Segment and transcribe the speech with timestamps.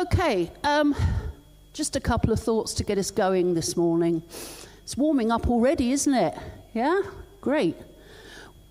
[0.00, 0.96] Okay, um,
[1.74, 4.22] just a couple of thoughts to get us going this morning.
[4.82, 6.34] It's warming up already, isn't it?
[6.72, 7.02] Yeah?
[7.42, 7.76] Great.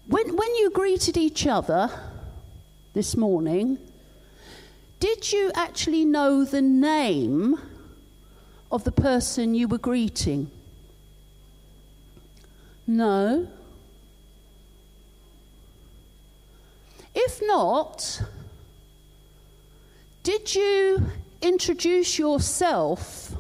[0.08, 1.92] When, when you greeted each other
[2.96, 3.78] this morning,
[5.00, 7.60] did you actually know the name
[8.72, 10.50] of the person you were greeting?
[12.88, 13.48] No.
[17.14, 18.20] If not,
[20.24, 21.06] did you
[21.42, 23.34] introduce yourself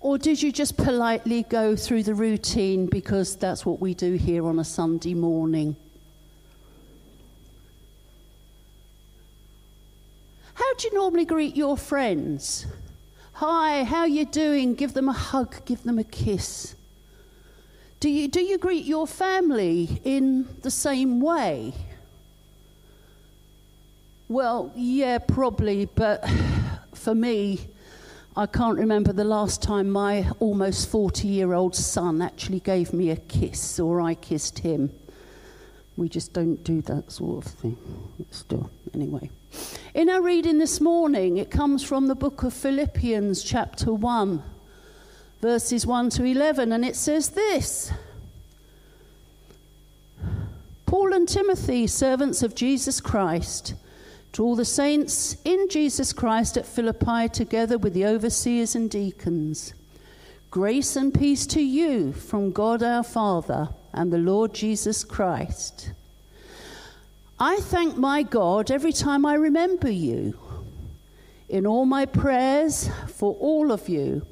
[0.00, 4.46] or did you just politely go through the routine because that's what we do here
[4.46, 5.76] on a Sunday morning?
[10.54, 12.66] How do you normally greet your friends?
[13.34, 14.74] Hi, how you doing?
[14.74, 16.74] Give them a hug, give them a kiss.
[17.98, 21.74] Do you, do you greet your family in the same way?
[24.28, 26.24] Well, yeah, probably, but
[27.00, 27.58] for me,
[28.36, 33.10] I can't remember the last time my almost 40 year old son actually gave me
[33.10, 34.92] a kiss or I kissed him.
[35.96, 37.76] We just don't do that sort of thing.
[38.30, 39.30] Still, anyway.
[39.94, 44.42] In our reading this morning, it comes from the book of Philippians, chapter 1,
[45.40, 47.92] verses 1 to 11, and it says this
[50.86, 53.74] Paul and Timothy, servants of Jesus Christ,
[54.32, 59.74] to all the saints in Jesus Christ at Philippi, together with the overseers and deacons,
[60.50, 65.92] grace and peace to you from God our Father and the Lord Jesus Christ.
[67.38, 70.38] I thank my God every time I remember you.
[71.48, 74.24] In all my prayers for all of you,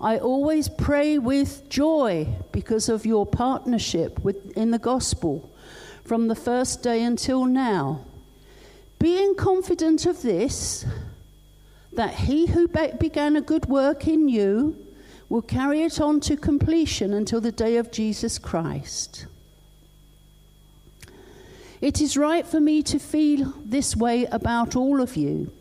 [0.00, 5.52] I always pray with joy because of your partnership with, in the gospel
[6.04, 8.04] from the first day until now
[9.02, 10.86] being confident of this,
[11.92, 14.76] that he who began a good work in you
[15.28, 19.26] will carry it on to completion until the day of Jesus Christ.
[21.80, 25.52] It is right for me to feel this way about all of you,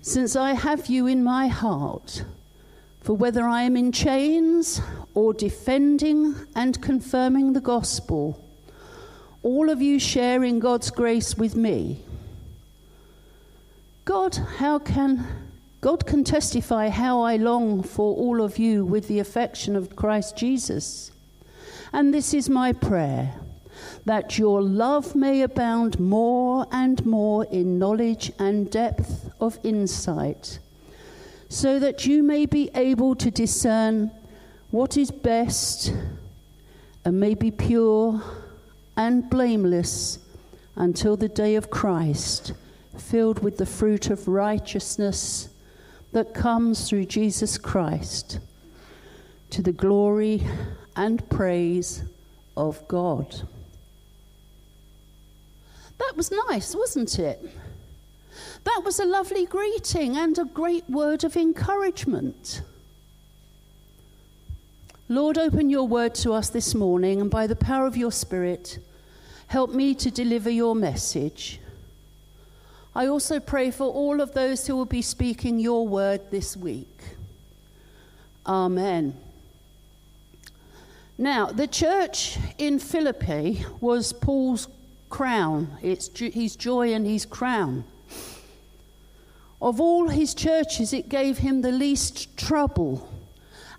[0.00, 2.24] since I have you in my heart.
[3.02, 4.80] For whether I am in chains
[5.12, 8.42] or defending and confirming the gospel,
[9.42, 12.02] all of you share in God's grace with me.
[14.10, 15.24] God, how can
[15.80, 20.36] God can testify how I long for all of you with the affection of Christ
[20.36, 21.12] Jesus.
[21.92, 23.36] And this is my prayer
[24.06, 30.58] that your love may abound more and more in knowledge and depth of insight,
[31.48, 34.10] so that you may be able to discern
[34.72, 35.94] what is best
[37.04, 38.20] and may be pure
[38.96, 40.18] and blameless
[40.74, 42.54] until the day of Christ
[43.00, 45.48] filled with the fruit of righteousness
[46.12, 48.38] that comes through Jesus Christ
[49.50, 50.46] to the glory
[50.96, 52.04] and praise
[52.56, 53.42] of God.
[55.98, 57.40] That was nice, wasn't it?
[58.64, 62.62] That was a lovely greeting and a great word of encouragement.
[65.08, 68.78] Lord, open your word to us this morning, and by the power of your Spirit,
[69.48, 71.60] help me to deliver your message.
[72.94, 76.88] I also pray for all of those who will be speaking your word this week.
[78.44, 79.16] Amen.
[81.16, 84.66] Now, the church in Philippi was Paul's
[85.08, 85.76] crown.
[85.82, 87.84] It's his joy and his crown.
[89.62, 93.08] Of all his churches, it gave him the least trouble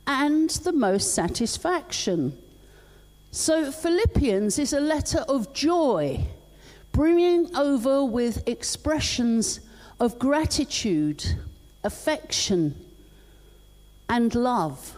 [0.08, 2.38] and the most satisfaction.
[3.32, 6.28] So, Philippians is a letter of joy
[6.92, 9.62] brimming over with expressions
[10.00, 11.24] of gratitude,
[11.84, 12.76] affection,
[14.10, 14.96] and love.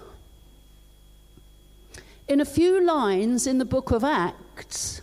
[2.27, 5.01] In a few lines in the book of Acts,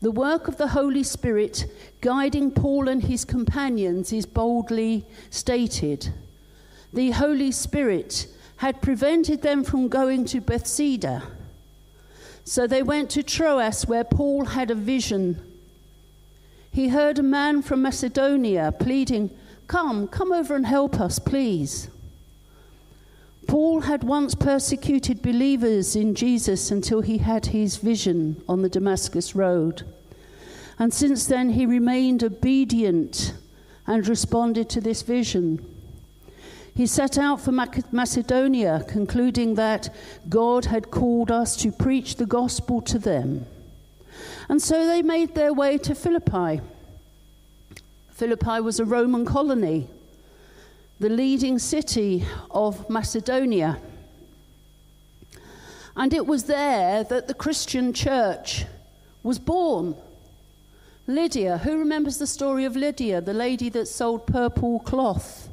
[0.00, 1.66] the work of the Holy Spirit
[2.00, 6.12] guiding Paul and his companions is boldly stated.
[6.92, 8.28] The Holy Spirit
[8.58, 11.24] had prevented them from going to Bethsaida.
[12.44, 15.53] So they went to Troas, where Paul had a vision
[16.74, 19.30] he heard a man from Macedonia pleading,
[19.68, 21.88] Come, come over and help us, please.
[23.46, 29.36] Paul had once persecuted believers in Jesus until he had his vision on the Damascus
[29.36, 29.84] Road.
[30.76, 33.34] And since then, he remained obedient
[33.86, 35.64] and responded to this vision.
[36.74, 39.94] He set out for Macedonia, concluding that
[40.28, 43.46] God had called us to preach the gospel to them.
[44.48, 46.60] And so they made their way to Philippi.
[48.10, 49.88] Philippi was a Roman colony.
[51.00, 53.78] the leading city of Macedonia.
[55.96, 58.64] And it was there that the Christian church
[59.22, 59.96] was born.
[61.06, 65.48] Lydia, who remembers the story of Lydia, the lady that sold purple cloth?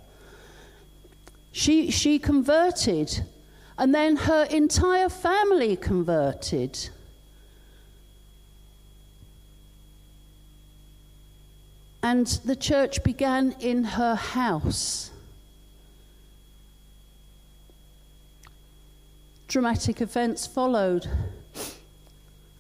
[1.51, 3.25] She, she converted,
[3.77, 6.89] and then her entire family converted.
[12.03, 15.11] And the church began in her house.
[19.47, 21.07] Dramatic events followed.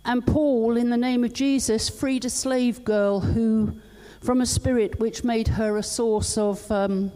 [0.05, 3.79] And Paul, in the name of Jesus, freed a slave girl who,
[4.21, 7.11] from a spirit which made her a source of, um,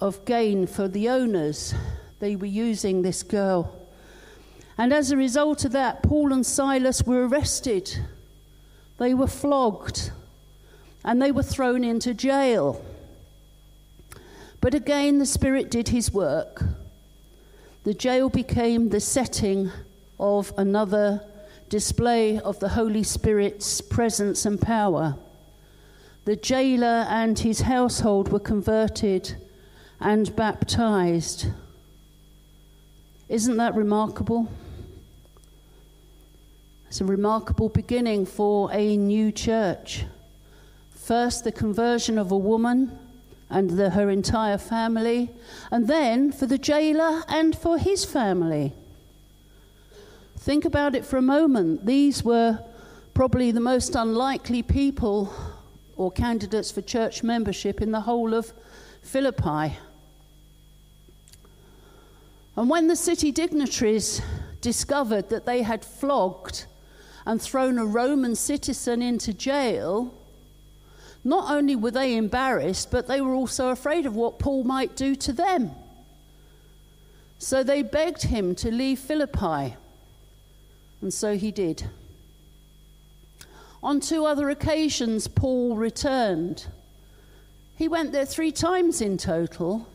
[0.00, 1.74] of gain for the owners.
[2.20, 3.74] They were using this girl.
[4.78, 7.98] And as a result of that, Paul and Silas were arrested.
[8.98, 10.12] They were flogged
[11.04, 12.84] and they were thrown into jail.
[14.60, 16.64] But again, the Spirit did his work.
[17.84, 19.70] The jail became the setting
[20.18, 21.22] of another
[21.68, 25.16] display of the Holy Spirit's presence and power.
[26.24, 29.36] The jailer and his household were converted
[30.00, 31.46] and baptized.
[33.28, 34.50] Isn't that remarkable?
[36.88, 40.04] It's a remarkable beginning for a new church.
[41.08, 42.98] First, the conversion of a woman
[43.48, 45.30] and the, her entire family,
[45.70, 48.74] and then for the jailer and for his family.
[50.36, 51.86] Think about it for a moment.
[51.86, 52.62] These were
[53.14, 55.32] probably the most unlikely people
[55.96, 58.52] or candidates for church membership in the whole of
[59.00, 59.78] Philippi.
[62.54, 64.20] And when the city dignitaries
[64.60, 66.66] discovered that they had flogged
[67.24, 70.12] and thrown a Roman citizen into jail,
[71.28, 75.14] not only were they embarrassed, but they were also afraid of what Paul might do
[75.16, 75.72] to them.
[77.38, 79.76] So they begged him to leave Philippi,
[81.00, 81.88] and so he did.
[83.82, 86.66] On two other occasions, Paul returned.
[87.76, 89.86] He went there three times in total,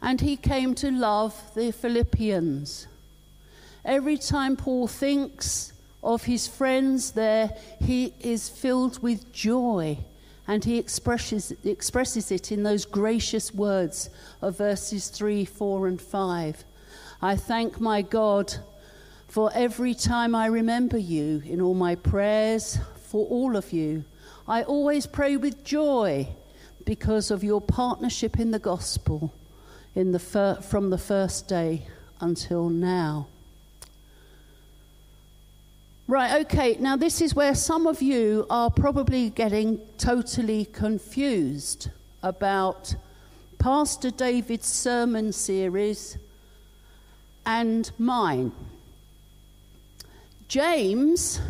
[0.00, 2.86] and he came to love the Philippians.
[3.84, 5.72] Every time Paul thinks
[6.02, 7.50] of his friends there,
[7.80, 9.98] he is filled with joy
[10.48, 14.10] and he expresses, expresses it in those gracious words
[14.40, 16.64] of verses 3, 4, and 5.
[17.20, 18.54] I thank my God
[19.26, 22.78] for every time I remember you in all my prayers
[23.08, 24.04] for all of you.
[24.46, 26.28] I always pray with joy
[26.84, 29.34] because of your partnership in the gospel
[29.96, 31.86] in the fir- from the first day
[32.20, 33.26] until now.
[36.08, 41.90] Right, okay, now this is where some of you are probably getting totally confused
[42.22, 42.94] about
[43.58, 46.16] Pastor David's sermon series
[47.44, 48.52] and mine.
[50.46, 51.40] James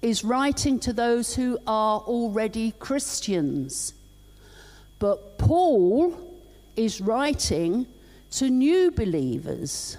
[0.00, 3.94] is writing to those who are already Christians,
[5.00, 6.16] but Paul
[6.76, 7.88] is writing
[8.30, 9.98] to new believers.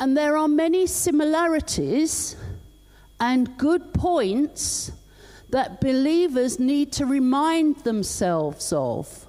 [0.00, 2.36] And there are many similarities
[3.20, 4.92] and good points
[5.50, 9.26] that believers need to remind themselves of.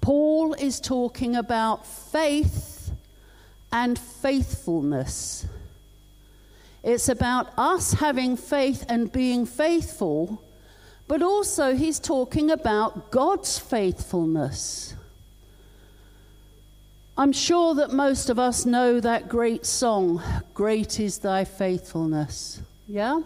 [0.00, 2.90] Paul is talking about faith
[3.72, 5.46] and faithfulness.
[6.82, 10.42] It's about us having faith and being faithful,
[11.08, 14.94] but also he's talking about God's faithfulness.
[17.16, 20.20] I'm sure that most of us know that great song,
[20.52, 22.60] Great is Thy Faithfulness.
[22.88, 23.20] Yeah?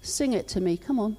[0.00, 1.16] Sing it to me, come on.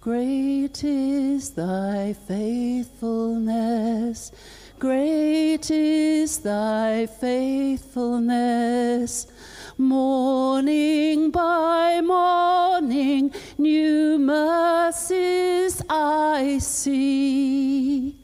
[0.00, 4.32] Great is thy faithfulness,
[4.78, 9.26] great is thy faithfulness.
[9.76, 18.16] Morning by morning, new mercies I see.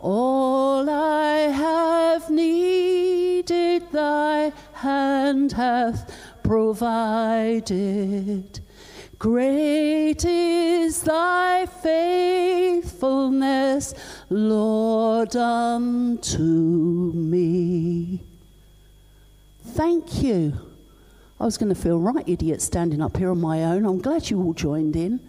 [0.00, 6.10] All I have needed, thy hand hath
[6.42, 8.60] provided.
[9.18, 13.92] Great is thy faithfulness,
[14.30, 18.24] Lord, unto me.
[19.62, 20.54] Thank you.
[21.38, 23.84] I was going to feel right idiot standing up here on my own.
[23.84, 25.20] I'm glad you all joined in.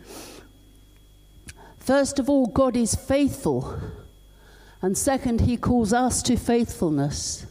[1.77, 3.77] First of all, God is faithful.
[4.81, 7.45] And second, he calls us to faithfulness.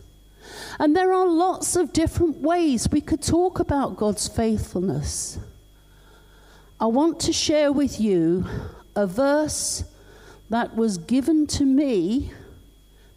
[0.79, 5.39] And there are lots of different ways we could talk about God's faithfulness.
[6.81, 8.47] I want to share with you
[8.97, 9.85] a verse
[10.49, 12.33] that was given to me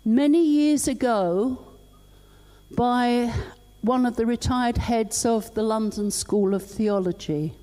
[0.05, 1.65] many years ago
[2.71, 3.33] by
[3.81, 7.53] one of the retired heads of the London School of Theology.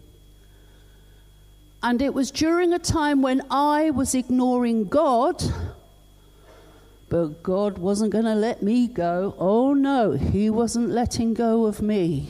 [1.82, 5.42] And it was during a time when I was ignoring God,
[7.10, 9.34] but God wasn't going to let me go.
[9.36, 12.28] Oh no, He wasn't letting go of me.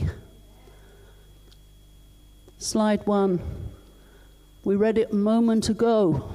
[2.57, 3.39] Slide one.
[4.63, 6.33] We read it a moment ago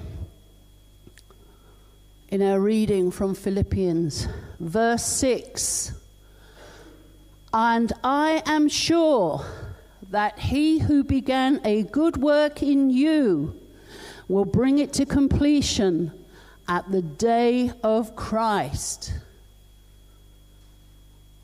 [2.29, 5.93] in our reading from Philippians, verse 6.
[7.53, 9.45] And I am sure
[10.11, 13.55] that he who began a good work in you
[14.29, 16.13] will bring it to completion
[16.69, 19.13] at the day of Christ.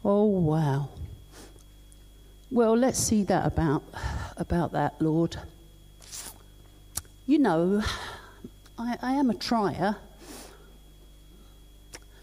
[0.05, 0.89] Oh, wow.
[2.51, 3.83] Well, let's see that about,
[4.37, 5.37] about that, Lord.
[7.27, 7.83] You know,
[8.79, 9.97] I, I am a trier.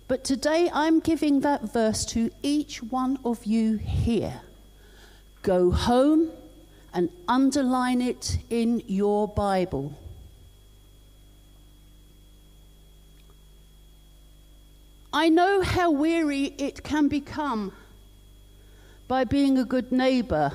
[0.07, 4.41] But today I'm giving that verse to each one of you here.
[5.41, 6.31] Go home
[6.93, 9.97] and underline it in your Bible.
[15.11, 17.73] I know how weary it can become
[19.07, 20.51] by being a good neighbour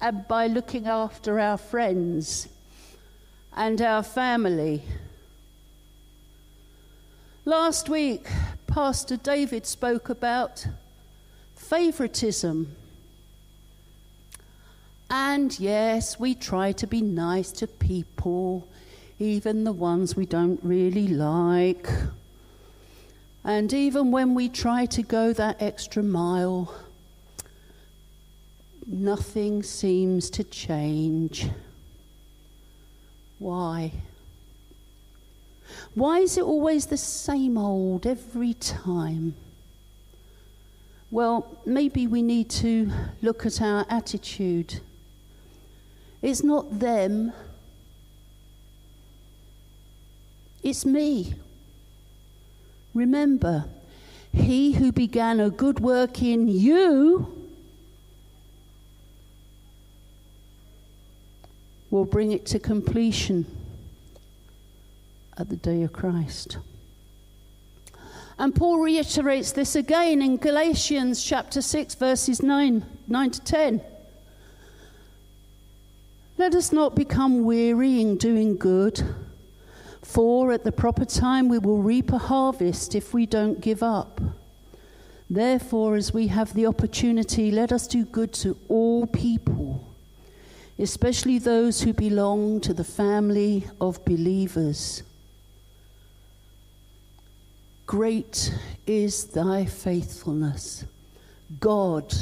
[0.00, 2.48] and by looking after our friends
[3.54, 4.82] and our family
[7.46, 8.28] Last week,
[8.66, 10.66] Pastor David spoke about
[11.56, 12.76] favoritism.
[15.08, 18.68] And yes, we try to be nice to people,
[19.20, 21.86] even the ones we don't really like.
[23.44, 26.74] And even when we try to go that extra mile,
[28.86, 31.48] nothing seems to change.
[33.38, 33.92] Why?
[35.94, 39.34] Why is it always the same old every time?
[41.10, 44.80] Well, maybe we need to look at our attitude.
[46.22, 47.32] It's not them,
[50.62, 51.34] it's me.
[52.94, 53.64] Remember,
[54.32, 57.40] he who began a good work in you
[61.90, 63.46] will bring it to completion
[65.36, 66.58] at the day of Christ.
[68.38, 73.82] And Paul reiterates this again in Galatians chapter 6, verses 9, 9 to 10.
[76.38, 79.02] Let us not become weary in doing good,
[80.02, 84.20] for at the proper time we will reap a harvest if we don't give up.
[85.28, 89.86] Therefore, as we have the opportunity, let us do good to all people,
[90.78, 95.04] especially those who belong to the family of believers.
[97.86, 98.52] Great
[98.86, 100.84] is thy faithfulness.
[101.60, 102.12] God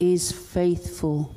[0.00, 1.34] is faithful.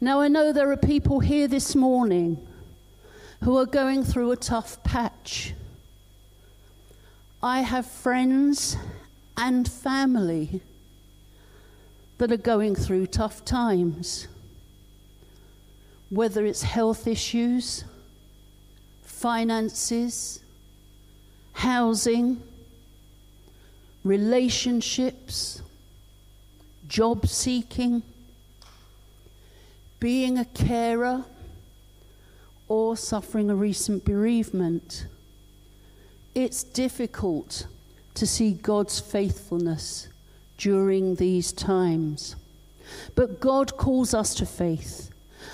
[0.00, 2.46] Now, I know there are people here this morning
[3.42, 5.54] who are going through a tough patch.
[7.42, 8.76] I have friends
[9.38, 10.60] and family
[12.18, 14.28] that are going through tough times,
[16.10, 17.84] whether it's health issues
[19.02, 20.40] finances,
[21.54, 22.42] housing,
[24.04, 25.62] relationships,
[26.86, 28.02] job seeking,
[30.00, 31.24] being a carer,
[32.68, 35.06] or suffering a recent bereavement.
[36.34, 37.66] It's difficult
[38.14, 40.08] to see God's faithfulness
[40.58, 42.36] during these times.
[43.14, 45.10] But God calls us to faith.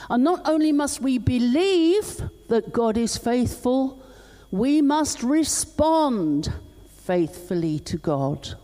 [0.08, 4.02] And not only must we believe that God is faithful,
[4.50, 6.52] we must respond
[7.04, 8.54] faithfully to God.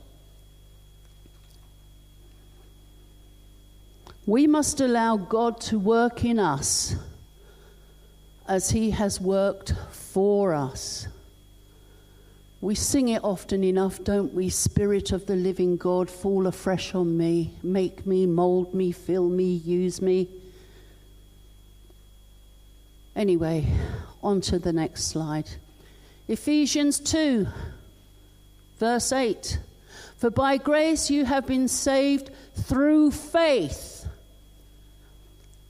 [4.29, 6.95] We must allow God to work in us
[8.47, 11.09] as He has worked for us.
[12.61, 14.51] We sing it often enough, don't we?
[14.51, 19.45] Spirit of the living God, fall afresh on me, make me, mold me, fill me,
[19.65, 20.29] use me.
[23.17, 23.67] Anyway,
[24.23, 25.49] on to the next slide.
[26.29, 27.49] Ephesians 2,
[28.79, 29.59] verse 8.
[30.19, 33.98] For by grace you have been saved through faith.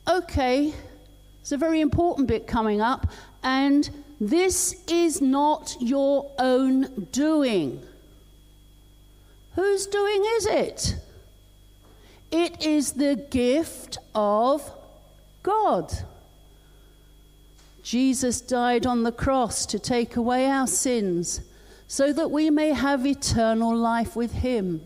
[0.08, 0.72] Okay,
[1.42, 3.08] it's a very important bit coming up,
[3.42, 7.82] and this is not your own doing.
[9.54, 10.96] Whose doing is it?
[12.30, 14.70] It is the gift of
[15.42, 15.92] God.
[17.82, 21.42] Jesus died on the cross to take away our sins
[21.86, 24.80] so that we may have eternal life with him.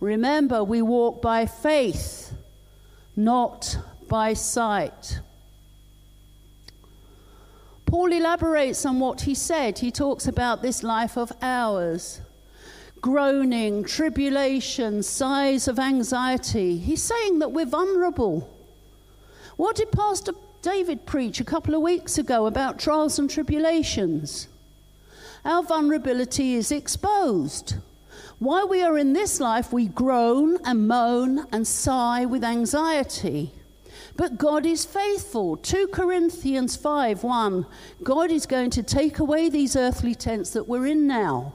[0.00, 2.32] Remember, we walk by faith,
[3.14, 3.76] not
[4.14, 5.18] by sight.
[7.84, 9.80] Paul elaborates on what he said.
[9.80, 12.20] He talks about this life of ours
[13.00, 16.78] groaning, tribulation, sighs of anxiety.
[16.78, 18.48] He's saying that we're vulnerable.
[19.56, 24.46] What did Pastor David preach a couple of weeks ago about trials and tribulations?
[25.44, 27.74] Our vulnerability is exposed.
[28.38, 33.52] While we are in this life, we groan and moan and sigh with anxiety.
[34.16, 35.56] But God is faithful.
[35.56, 37.66] 2 Corinthians 5 1.
[38.02, 41.54] God is going to take away these earthly tents that we're in now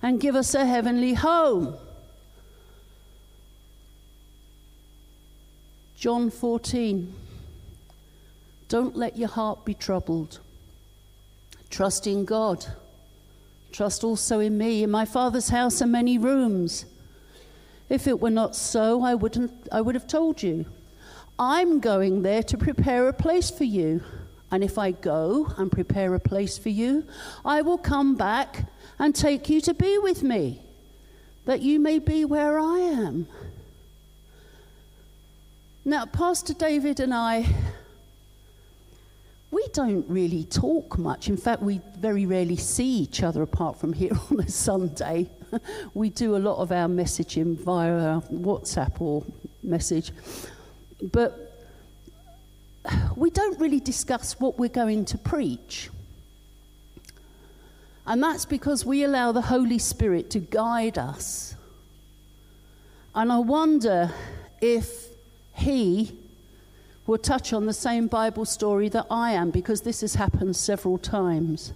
[0.00, 1.74] and give us a heavenly home.
[5.96, 7.14] John 14.
[8.68, 10.40] Don't let your heart be troubled.
[11.70, 12.66] Trust in God.
[13.72, 14.82] Trust also in me.
[14.82, 16.84] In my Father's house are many rooms.
[17.88, 20.66] If it were not so, I, wouldn't, I would have told you.
[21.38, 24.02] I'm going there to prepare a place for you.
[24.50, 27.04] And if I go and prepare a place for you,
[27.44, 30.60] I will come back and take you to be with me,
[31.46, 33.26] that you may be where I am.
[35.84, 37.46] Now, Pastor David and I,
[39.50, 41.28] we don't really talk much.
[41.28, 45.30] In fact, we very rarely see each other apart from here on a Sunday.
[45.94, 49.24] we do a lot of our messaging via WhatsApp or
[49.62, 50.12] message.
[51.02, 51.66] But
[53.16, 55.90] we don't really discuss what we're going to preach.
[58.06, 61.54] And that's because we allow the Holy Spirit to guide us.
[63.14, 64.12] And I wonder
[64.60, 65.08] if
[65.54, 66.16] He
[67.06, 70.98] will touch on the same Bible story that I am, because this has happened several
[70.98, 71.72] times.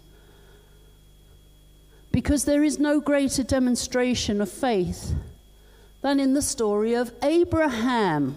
[2.13, 5.15] Because there is no greater demonstration of faith
[6.01, 8.37] than in the story of Abraham.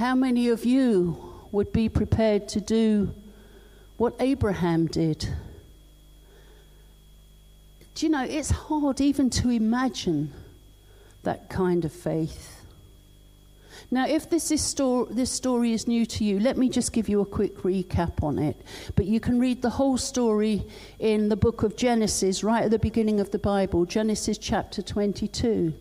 [0.00, 3.14] How many of you would be prepared to do
[3.98, 5.28] what Abraham did.
[7.94, 10.32] Do you know, it's hard even to imagine
[11.22, 12.64] that kind of faith.
[13.90, 17.10] Now, if this, is sto- this story is new to you, let me just give
[17.10, 18.56] you a quick recap on it.
[18.96, 20.66] But you can read the whole story
[20.98, 25.74] in the book of Genesis, right at the beginning of the Bible, Genesis chapter 22.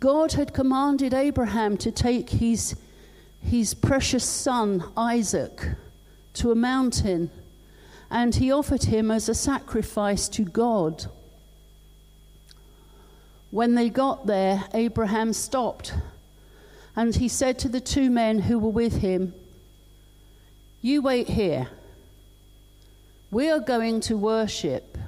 [0.00, 2.76] God had commanded Abraham to take his,
[3.46, 5.62] his precious son, Isaac,
[6.34, 7.30] to a mountain,
[8.10, 11.06] and he offered him as a sacrifice to God.
[13.52, 15.94] When they got there, Abraham stopped,
[16.96, 19.32] and he said to the two men who were with him,
[20.82, 21.68] You wait here.
[23.30, 24.98] We are going to worship,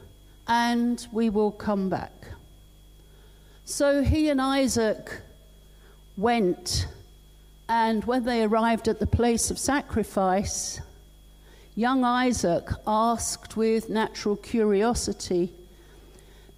[0.46, 2.12] and we will come back.
[3.64, 5.22] So he and Isaac
[6.16, 6.86] went,
[7.68, 10.80] and when they arrived at the place of sacrifice,
[11.74, 15.52] young Isaac asked with natural curiosity,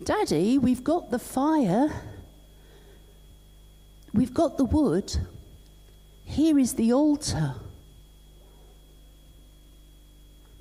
[0.04, 1.90] Daddy, we've got the fire,
[4.14, 5.14] we've got the wood,
[6.24, 7.54] here is the altar.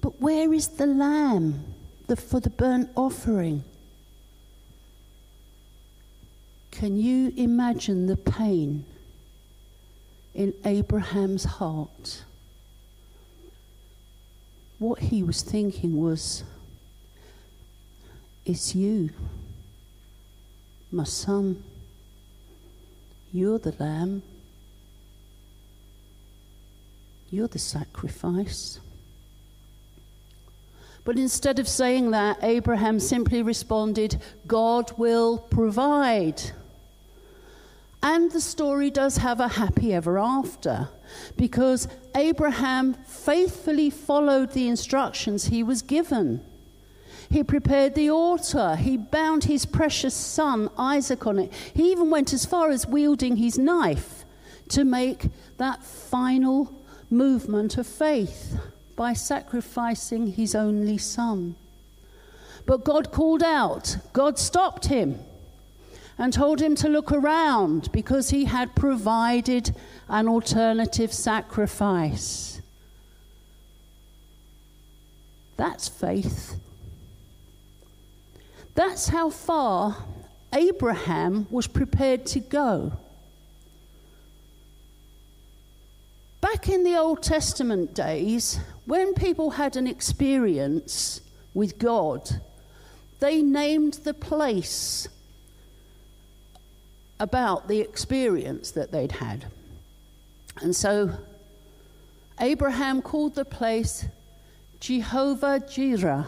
[0.01, 1.63] But where is the lamb
[2.07, 3.63] the, for the burnt offering?
[6.71, 8.85] Can you imagine the pain
[10.39, 12.23] in Abraham's heart?
[14.79, 16.43] what he was thinking was,
[18.45, 19.11] It's you,
[20.91, 21.63] my son.
[23.31, 24.23] You're the lamb.
[27.29, 28.79] You're the sacrifice.
[31.03, 36.41] But instead of saying that, Abraham simply responded, God will provide.
[38.01, 40.89] And the story does have a happy ever after
[41.35, 46.41] because Abraham faithfully followed the instructions he was given.
[47.29, 48.75] He prepared the altar.
[48.77, 51.53] He bound his precious son Isaac on it.
[51.75, 54.23] He even went as far as wielding his knife
[54.69, 56.73] to make that final
[57.09, 58.57] movement of faith
[58.95, 61.55] by sacrificing his only son.
[62.65, 65.19] But God called out, God stopped him
[66.19, 69.73] and told him to look around because he had provided
[70.09, 72.61] an alternative sacrifice.
[75.55, 76.55] That's faith.
[78.75, 79.95] That's how far
[80.53, 82.91] Abraham was prepared to go.
[86.41, 91.21] Back in the Old Testament days, when people had an experience
[91.53, 92.41] with God,
[93.19, 95.07] they named the place
[97.19, 99.45] about the experience that they'd had.
[100.61, 101.11] And so
[102.39, 104.05] Abraham called the place
[104.79, 106.27] Jehovah Jireh,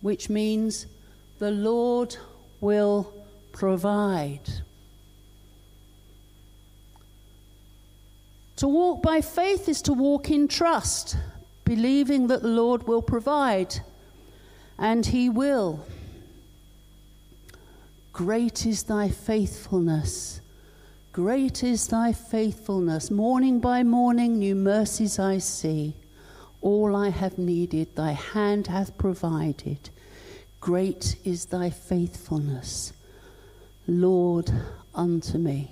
[0.00, 0.86] which means
[1.38, 2.16] the Lord
[2.60, 3.12] will
[3.52, 4.48] provide.
[8.56, 11.16] To walk by faith is to walk in trust,
[11.64, 13.80] believing that the Lord will provide,
[14.78, 15.84] and He will.
[18.18, 20.40] Great is thy faithfulness.
[21.12, 23.12] Great is thy faithfulness.
[23.12, 25.94] Morning by morning, new mercies I see.
[26.60, 29.90] All I have needed, thy hand hath provided.
[30.60, 32.92] Great is thy faithfulness,
[33.86, 34.50] Lord,
[34.96, 35.70] unto me.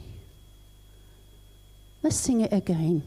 [2.05, 3.03] Let's sing it again.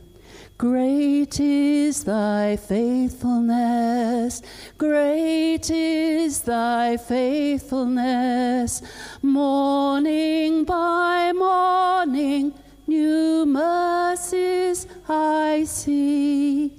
[0.58, 4.42] Great is thy faithfulness,
[4.78, 8.82] great is thy faithfulness.
[9.22, 12.54] Morning by morning,
[12.88, 16.74] new mercies I see.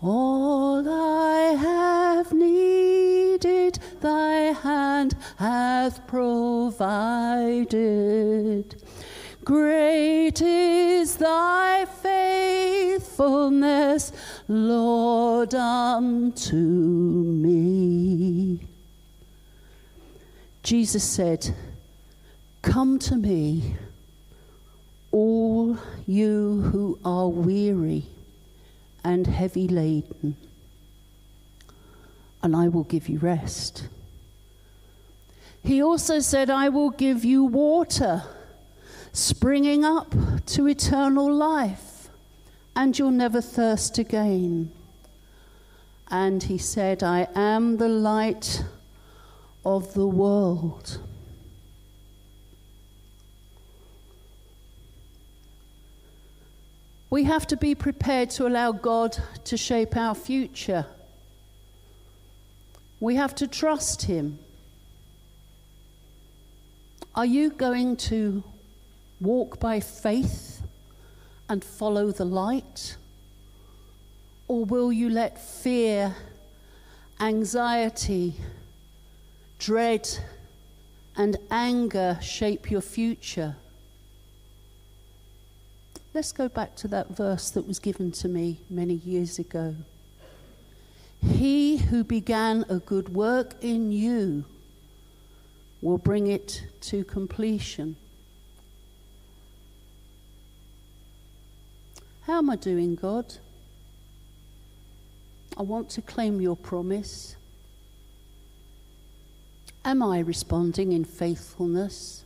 [0.00, 6.78] All I have needed, thy hand hath provided.
[9.44, 11.77] Great is thy
[13.18, 14.12] faithfulness,
[14.46, 18.60] Lord, unto me.
[20.62, 21.54] Jesus said,
[22.62, 23.76] Come to me,
[25.10, 28.06] all you who are weary
[29.02, 30.36] and heavy laden,
[32.42, 33.88] and I will give you rest.
[35.64, 38.22] He also said, I will give you water
[39.12, 40.14] springing up
[40.46, 41.87] to eternal life,
[42.78, 44.70] and you'll never thirst again.
[46.12, 48.62] And he said, I am the light
[49.66, 51.00] of the world.
[57.10, 60.86] We have to be prepared to allow God to shape our future.
[63.00, 64.38] We have to trust Him.
[67.16, 68.44] Are you going to
[69.20, 70.57] walk by faith
[71.48, 72.96] and follow the light?
[74.46, 76.14] Or will you let fear,
[77.20, 78.34] anxiety,
[79.58, 80.08] dread,
[81.16, 83.56] and anger shape your future?
[86.14, 89.74] Let's go back to that verse that was given to me many years ago.
[91.22, 94.44] He who began a good work in you
[95.82, 97.96] will bring it to completion.
[102.28, 103.36] How am I doing, God?
[105.56, 107.36] I want to claim your promise.
[109.82, 112.24] Am I responding in faithfulness?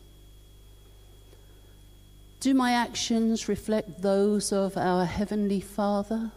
[2.40, 6.32] Do my actions reflect those of our Heavenly Father?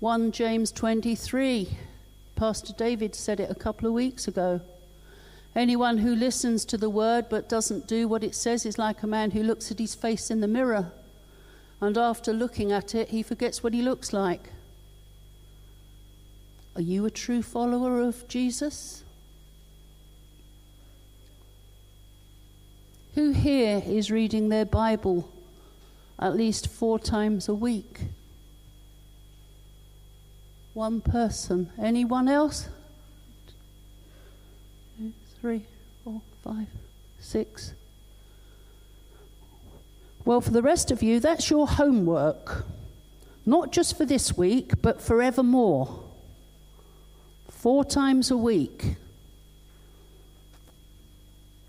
[0.00, 1.70] 1 James 23.
[2.36, 4.60] Pastor David said it a couple of weeks ago.
[5.56, 9.06] Anyone who listens to the word but doesn't do what it says is like a
[9.06, 10.92] man who looks at his face in the mirror
[11.80, 14.50] and after looking at it, he forgets what he looks like.
[16.76, 19.02] Are you a true follower of Jesus?
[23.14, 25.28] Who here is reading their Bible
[26.18, 28.00] at least four times a week?
[30.74, 31.70] One person.
[31.80, 32.68] Anyone else?
[34.96, 35.64] Two, three,
[36.04, 36.68] four, five,
[37.18, 37.72] six,
[40.30, 42.64] well, for the rest of you, that's your homework.
[43.44, 46.04] Not just for this week, but forevermore.
[47.48, 48.94] Four times a week.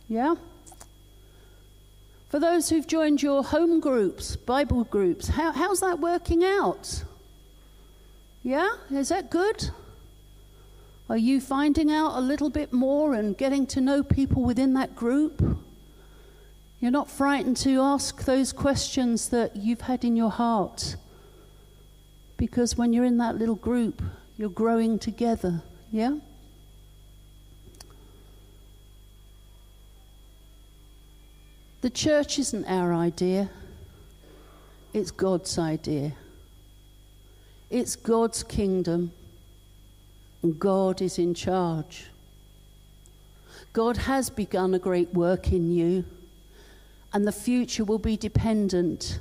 [0.08, 0.36] Yeah?
[2.30, 7.04] For those who've joined your home groups, Bible groups, how, how's that working out?
[8.44, 8.70] Yeah?
[8.92, 9.72] Is that good?
[11.10, 14.96] Are you finding out a little bit more and getting to know people within that
[14.96, 15.58] group?
[16.82, 20.96] You're not frightened to ask those questions that you've had in your heart.
[22.38, 24.02] Because when you're in that little group,
[24.36, 25.62] you're growing together.
[25.92, 26.18] Yeah?
[31.82, 33.52] The church isn't our idea,
[34.92, 36.14] it's God's idea.
[37.70, 39.14] It's God's kingdom,
[40.44, 42.08] and God is in charge.
[43.72, 46.04] God has begun a great work in you
[47.14, 49.20] and the future will be dependent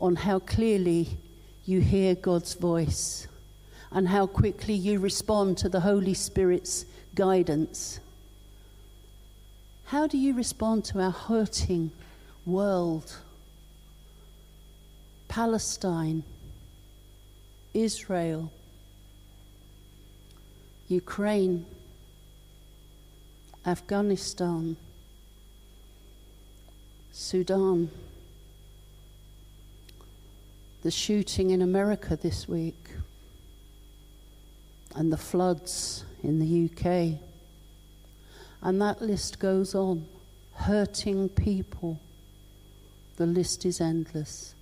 [0.00, 1.18] on how clearly
[1.64, 3.26] you hear God's voice
[3.90, 8.00] and how quickly you respond to the Holy Spirit's guidance.
[9.86, 11.90] How do you respond to our hurting
[12.44, 13.16] world?
[15.28, 16.22] Palestine,
[17.74, 18.50] Israel,
[20.88, 21.66] Ukraine,
[23.66, 24.76] Afghanistan,
[27.20, 27.90] Sudan,
[30.82, 32.90] the shooting in America this week,
[34.94, 37.18] and the floods in the UK.
[38.62, 40.06] And that list goes on.
[40.52, 41.98] Hurting people.
[43.16, 44.54] The list is endless.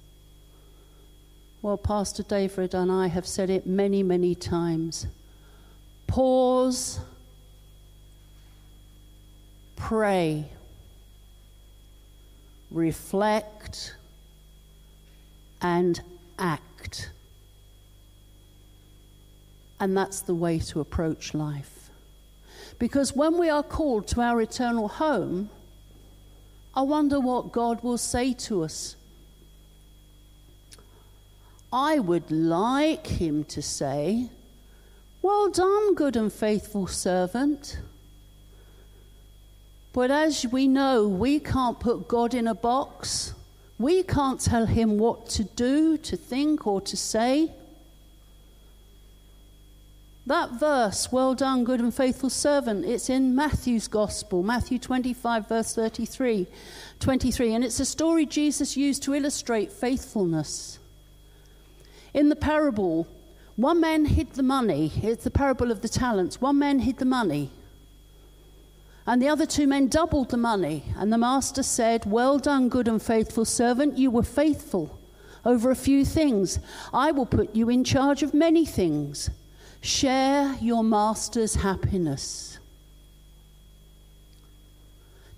[1.60, 5.06] Well, Pastor David and I have said it many, many times.
[6.06, 7.00] Pause,
[9.76, 10.48] pray,
[12.76, 13.96] reflect,
[15.60, 16.00] and
[16.38, 17.10] act.
[19.80, 21.90] And that's the way to approach life.
[22.78, 25.50] Because when we are called to our eternal home,
[26.74, 28.96] I wonder what God will say to us.
[31.72, 34.28] I would like Him to say,
[35.22, 37.78] Well done, good and faithful servant.
[39.96, 43.32] But as we know, we can't put God in a box.
[43.78, 47.50] We can't tell Him what to do, to think, or to say.
[50.26, 55.74] That verse, well done, good and faithful servant, it's in Matthew's Gospel, Matthew 25, verse
[55.74, 56.46] 33,
[57.00, 60.78] 23, and it's a story Jesus used to illustrate faithfulness.
[62.12, 63.06] In the parable,
[63.56, 64.92] one man hid the money.
[65.02, 66.38] It's the parable of the talents.
[66.38, 67.50] One man hid the money,
[69.06, 70.84] and the other two men doubled the money.
[70.96, 73.96] And the master said, Well done, good and faithful servant.
[73.98, 74.98] You were faithful
[75.44, 76.58] over a few things.
[76.92, 79.30] I will put you in charge of many things.
[79.80, 82.58] Share your master's happiness.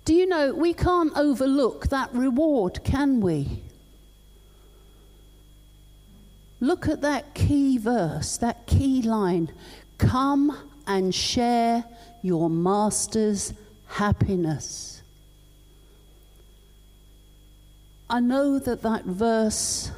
[0.05, 3.61] Do you know we can't overlook that reward, can we?
[6.59, 9.51] Look at that key verse, that key line.
[9.99, 11.85] Come and share
[12.21, 13.53] your master's
[13.87, 15.01] happiness.
[18.09, 19.91] I know that that verse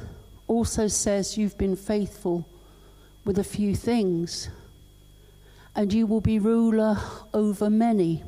[0.46, 2.46] also says you've been faithful
[3.24, 4.50] with a few things,
[5.74, 6.98] and you will be ruler
[7.32, 8.22] over many.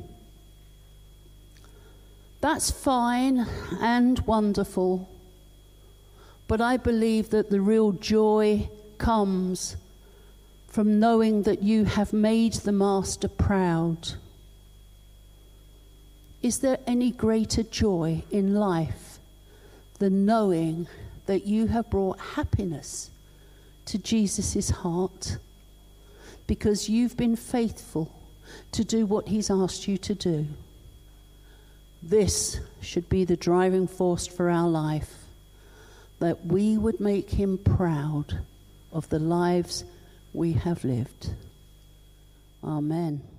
[2.41, 3.45] That's fine
[3.79, 5.09] and wonderful,
[6.47, 9.77] but I believe that the real joy comes
[10.75, 14.09] from knowing that you have made the Master proud.
[16.41, 19.19] Is there any greater joy in life
[19.99, 20.85] than knowing
[21.27, 23.09] that you have brought happiness
[23.85, 25.37] to Jesus' heart
[26.45, 28.13] because you've been faithful
[28.73, 30.45] to do what He's asked you to do.
[32.03, 35.23] This should be the driving force for our life
[36.19, 38.39] that we would make Him proud
[38.91, 39.85] of the lives
[40.35, 41.29] we have lived.
[42.63, 43.34] Amen.